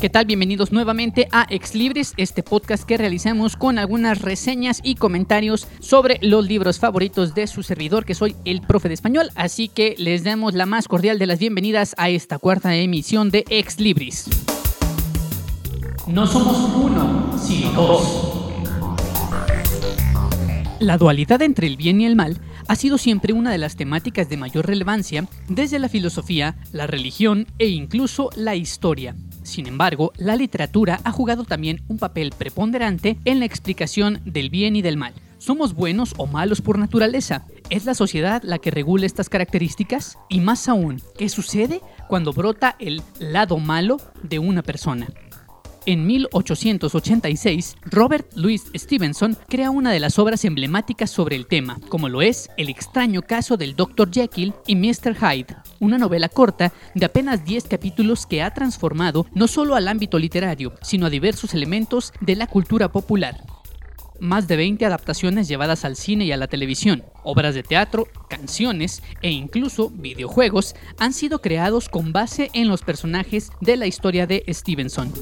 [0.00, 0.26] ¿Qué tal?
[0.26, 6.18] Bienvenidos nuevamente a Ex Libris, este podcast que realizamos con algunas reseñas y comentarios sobre
[6.22, 9.30] los libros favoritos de su servidor, que soy el profe de español.
[9.36, 13.44] Así que les damos la más cordial de las bienvenidas a esta cuarta emisión de
[13.48, 14.28] Ex Libris.
[16.08, 18.32] No somos uno, sino dos.
[20.80, 24.28] La dualidad entre el bien y el mal ha sido siempre una de las temáticas
[24.28, 29.14] de mayor relevancia desde la filosofía, la religión e incluso la historia.
[29.42, 34.76] Sin embargo, la literatura ha jugado también un papel preponderante en la explicación del bien
[34.76, 35.14] y del mal.
[35.38, 37.44] ¿Somos buenos o malos por naturaleza?
[37.68, 40.16] ¿Es la sociedad la que regula estas características?
[40.28, 45.08] Y más aún, ¿qué sucede cuando brota el lado malo de una persona?
[45.84, 52.08] En 1886, Robert Louis Stevenson crea una de las obras emblemáticas sobre el tema, como
[52.08, 54.08] lo es El extraño caso del Dr.
[54.12, 55.16] Jekyll y Mr.
[55.16, 60.20] Hyde, una novela corta de apenas 10 capítulos que ha transformado no solo al ámbito
[60.20, 63.51] literario, sino a diversos elementos de la cultura popular
[64.22, 69.02] más de 20 adaptaciones llevadas al cine y a la televisión, obras de teatro, canciones
[69.20, 74.44] e incluso videojuegos han sido creados con base en los personajes de la historia de
[74.48, 75.12] Stevenson.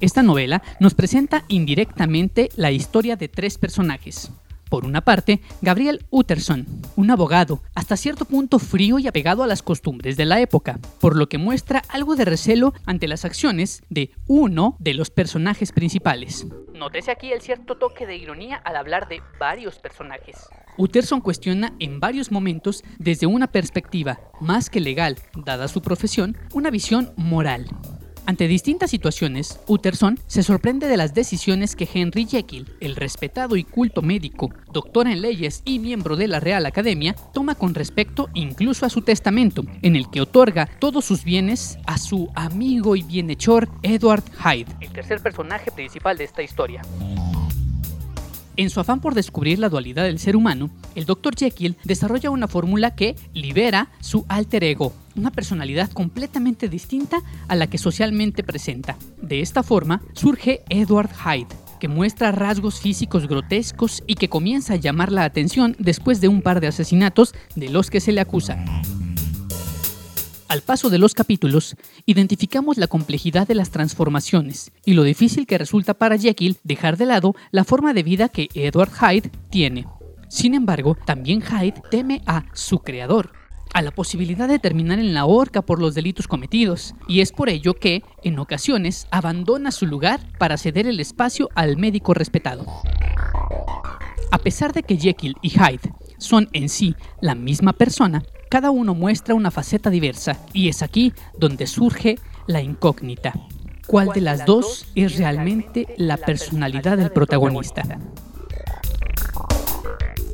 [0.00, 4.32] Esta novela nos presenta indirectamente la historia de tres personajes,
[4.74, 6.66] por una parte, Gabriel Utterson,
[6.96, 11.14] un abogado, hasta cierto punto frío y apegado a las costumbres de la época, por
[11.14, 16.46] lo que muestra algo de recelo ante las acciones de uno de los personajes principales.
[16.74, 20.48] Nótese aquí el cierto toque de ironía al hablar de varios personajes.
[20.76, 26.70] Utterson cuestiona en varios momentos, desde una perspectiva más que legal, dada su profesión, una
[26.70, 27.66] visión moral.
[28.26, 33.64] Ante distintas situaciones, Utterson se sorprende de las decisiones que Henry Jekyll, el respetado y
[33.64, 38.86] culto médico, doctor en leyes y miembro de la Real Academia, toma con respecto incluso
[38.86, 43.68] a su testamento, en el que otorga todos sus bienes a su amigo y bienhechor
[43.82, 46.80] Edward Hyde, el tercer personaje principal de esta historia.
[48.56, 51.34] En su afán por descubrir la dualidad del ser humano, el Dr.
[51.36, 57.66] Jekyll desarrolla una fórmula que libera su alter ego, una personalidad completamente distinta a la
[57.66, 58.96] que socialmente presenta.
[59.20, 61.48] De esta forma surge Edward Hyde,
[61.80, 66.40] que muestra rasgos físicos grotescos y que comienza a llamar la atención después de un
[66.40, 68.64] par de asesinatos de los que se le acusa.
[70.54, 71.74] Al paso de los capítulos,
[72.06, 77.06] identificamos la complejidad de las transformaciones y lo difícil que resulta para Jekyll dejar de
[77.06, 79.88] lado la forma de vida que Edward Hyde tiene.
[80.28, 83.32] Sin embargo, también Hyde teme a su creador,
[83.72, 87.48] a la posibilidad de terminar en la horca por los delitos cometidos, y es por
[87.48, 92.64] ello que, en ocasiones, abandona su lugar para ceder el espacio al médico respetado.
[94.30, 98.22] A pesar de que Jekyll y Hyde son en sí la misma persona,
[98.54, 103.32] cada uno muestra una faceta diversa y es aquí donde surge la incógnita.
[103.88, 107.82] ¿Cuál de las dos es realmente la personalidad del protagonista?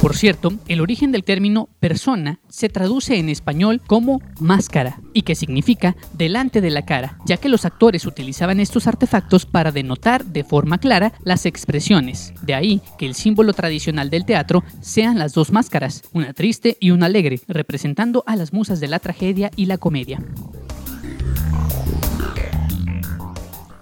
[0.00, 5.34] Por cierto, el origen del término persona se traduce en español como máscara y que
[5.34, 10.42] significa delante de la cara, ya que los actores utilizaban estos artefactos para denotar de
[10.42, 12.32] forma clara las expresiones.
[12.40, 16.92] De ahí que el símbolo tradicional del teatro sean las dos máscaras, una triste y
[16.92, 20.20] una alegre, representando a las musas de la tragedia y la comedia.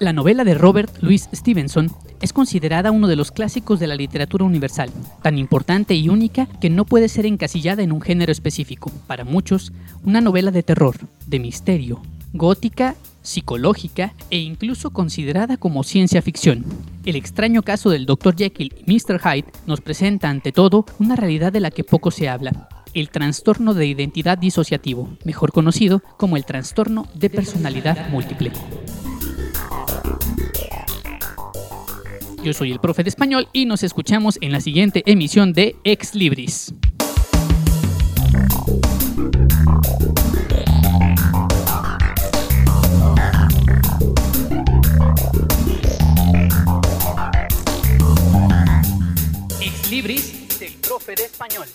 [0.00, 4.44] La novela de Robert Louis Stevenson es considerada uno de los clásicos de la literatura
[4.44, 4.90] universal,
[5.22, 8.92] tan importante y única que no puede ser encasillada en un género específico.
[9.08, 9.72] Para muchos,
[10.04, 10.94] una novela de terror,
[11.26, 12.00] de misterio,
[12.32, 16.64] gótica, psicológica e incluso considerada como ciencia ficción.
[17.04, 18.36] El extraño caso del Dr.
[18.36, 19.20] Jekyll y Mr.
[19.20, 23.74] Hyde nos presenta ante todo una realidad de la que poco se habla, el trastorno
[23.74, 28.52] de identidad disociativo, mejor conocido como el trastorno de personalidad múltiple.
[32.48, 36.14] Yo soy el profe de español y nos escuchamos en la siguiente emisión de Ex
[36.14, 36.72] Libris.
[49.60, 51.68] Ex Libris del profe de español.